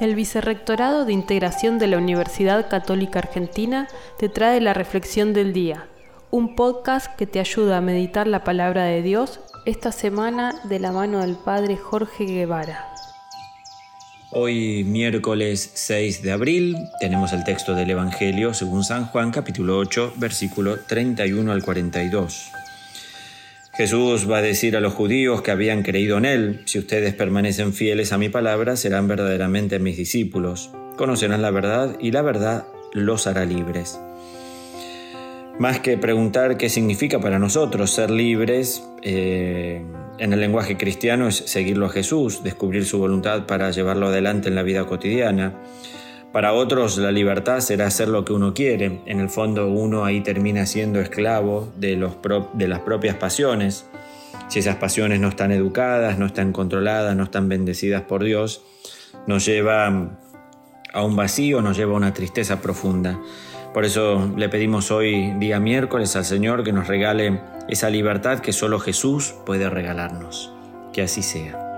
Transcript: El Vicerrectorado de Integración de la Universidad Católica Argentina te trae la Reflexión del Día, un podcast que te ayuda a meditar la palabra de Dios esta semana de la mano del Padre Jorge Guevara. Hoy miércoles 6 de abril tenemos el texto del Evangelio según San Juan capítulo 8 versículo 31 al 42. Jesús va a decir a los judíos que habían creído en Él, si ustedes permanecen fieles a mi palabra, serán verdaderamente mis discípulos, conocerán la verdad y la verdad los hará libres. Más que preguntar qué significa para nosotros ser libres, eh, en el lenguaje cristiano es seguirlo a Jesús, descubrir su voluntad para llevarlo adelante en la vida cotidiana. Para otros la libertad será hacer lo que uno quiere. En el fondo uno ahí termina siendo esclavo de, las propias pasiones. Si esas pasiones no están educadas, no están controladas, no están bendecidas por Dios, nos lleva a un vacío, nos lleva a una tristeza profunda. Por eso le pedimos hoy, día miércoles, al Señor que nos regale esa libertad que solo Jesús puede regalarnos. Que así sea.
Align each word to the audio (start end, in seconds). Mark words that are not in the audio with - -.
El 0.00 0.14
Vicerrectorado 0.14 1.04
de 1.04 1.12
Integración 1.12 1.78
de 1.78 1.86
la 1.86 1.98
Universidad 1.98 2.70
Católica 2.70 3.18
Argentina 3.18 3.86
te 4.18 4.30
trae 4.30 4.58
la 4.62 4.72
Reflexión 4.72 5.34
del 5.34 5.52
Día, 5.52 5.88
un 6.30 6.56
podcast 6.56 7.14
que 7.16 7.26
te 7.26 7.38
ayuda 7.38 7.76
a 7.76 7.82
meditar 7.82 8.26
la 8.26 8.42
palabra 8.42 8.84
de 8.84 9.02
Dios 9.02 9.40
esta 9.66 9.92
semana 9.92 10.54
de 10.64 10.78
la 10.78 10.90
mano 10.90 11.20
del 11.20 11.36
Padre 11.36 11.76
Jorge 11.76 12.24
Guevara. 12.24 12.86
Hoy 14.32 14.84
miércoles 14.84 15.70
6 15.74 16.22
de 16.22 16.32
abril 16.32 16.76
tenemos 16.98 17.34
el 17.34 17.44
texto 17.44 17.74
del 17.74 17.90
Evangelio 17.90 18.54
según 18.54 18.84
San 18.84 19.04
Juan 19.04 19.30
capítulo 19.30 19.76
8 19.76 20.14
versículo 20.16 20.78
31 20.78 21.52
al 21.52 21.62
42. 21.62 22.52
Jesús 23.80 24.30
va 24.30 24.36
a 24.36 24.42
decir 24.42 24.76
a 24.76 24.80
los 24.82 24.92
judíos 24.92 25.40
que 25.40 25.52
habían 25.52 25.82
creído 25.82 26.18
en 26.18 26.26
Él, 26.26 26.60
si 26.66 26.78
ustedes 26.78 27.14
permanecen 27.14 27.72
fieles 27.72 28.12
a 28.12 28.18
mi 28.18 28.28
palabra, 28.28 28.76
serán 28.76 29.08
verdaderamente 29.08 29.78
mis 29.78 29.96
discípulos, 29.96 30.70
conocerán 30.98 31.40
la 31.40 31.50
verdad 31.50 31.96
y 31.98 32.10
la 32.10 32.20
verdad 32.20 32.66
los 32.92 33.26
hará 33.26 33.46
libres. 33.46 33.98
Más 35.58 35.80
que 35.80 35.96
preguntar 35.96 36.58
qué 36.58 36.68
significa 36.68 37.20
para 37.20 37.38
nosotros 37.38 37.90
ser 37.90 38.10
libres, 38.10 38.86
eh, 39.00 39.82
en 40.18 40.32
el 40.34 40.40
lenguaje 40.40 40.76
cristiano 40.76 41.28
es 41.28 41.36
seguirlo 41.36 41.86
a 41.86 41.88
Jesús, 41.88 42.42
descubrir 42.44 42.84
su 42.84 42.98
voluntad 42.98 43.46
para 43.46 43.70
llevarlo 43.70 44.08
adelante 44.08 44.50
en 44.50 44.56
la 44.56 44.62
vida 44.62 44.84
cotidiana. 44.84 45.54
Para 46.32 46.52
otros 46.52 46.96
la 46.98 47.10
libertad 47.10 47.58
será 47.58 47.86
hacer 47.86 48.08
lo 48.08 48.24
que 48.24 48.32
uno 48.32 48.54
quiere. 48.54 49.00
En 49.06 49.18
el 49.18 49.28
fondo 49.28 49.68
uno 49.68 50.04
ahí 50.04 50.20
termina 50.20 50.64
siendo 50.64 51.00
esclavo 51.00 51.72
de, 51.76 51.96
las 51.96 52.80
propias 52.80 53.16
pasiones. 53.16 53.86
Si 54.48 54.60
esas 54.60 54.76
pasiones 54.76 55.20
no 55.20 55.28
están 55.28 55.50
educadas, 55.50 56.18
no 56.18 56.26
están 56.26 56.52
controladas, 56.52 57.16
no 57.16 57.24
están 57.24 57.48
bendecidas 57.48 58.02
por 58.02 58.22
Dios, 58.22 58.62
nos 59.26 59.44
lleva 59.44 59.86
a 60.92 61.02
un 61.02 61.16
vacío, 61.16 61.62
nos 61.62 61.76
lleva 61.76 61.94
a 61.94 61.96
una 61.96 62.14
tristeza 62.14 62.60
profunda. 62.60 63.20
Por 63.74 63.84
eso 63.84 64.32
le 64.36 64.48
pedimos 64.48 64.92
hoy, 64.92 65.32
día 65.38 65.58
miércoles, 65.58 66.14
al 66.14 66.24
Señor 66.24 66.62
que 66.62 66.72
nos 66.72 66.86
regale 66.86 67.40
esa 67.68 67.90
libertad 67.90 68.38
que 68.38 68.52
solo 68.52 68.78
Jesús 68.78 69.34
puede 69.46 69.68
regalarnos. 69.68 70.52
Que 70.92 71.02
así 71.02 71.22
sea. 71.22 71.69